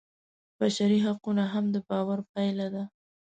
[0.59, 2.83] بشري حقونه هم د باور پایله ده.